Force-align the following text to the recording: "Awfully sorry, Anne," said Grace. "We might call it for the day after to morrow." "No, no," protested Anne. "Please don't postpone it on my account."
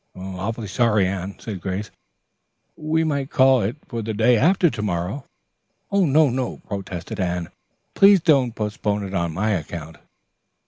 "Awfully 0.15 0.65
sorry, 0.67 1.05
Anne," 1.05 1.37
said 1.39 1.61
Grace. 1.61 1.91
"We 2.75 3.03
might 3.03 3.29
call 3.29 3.61
it 3.61 3.75
for 3.87 4.01
the 4.01 4.15
day 4.15 4.35
after 4.35 4.71
to 4.71 4.81
morrow." 4.81 5.25
"No, 5.91 6.27
no," 6.31 6.57
protested 6.67 7.19
Anne. 7.19 7.49
"Please 7.93 8.19
don't 8.19 8.55
postpone 8.55 9.03
it 9.03 9.13
on 9.13 9.31
my 9.31 9.51
account." 9.51 9.97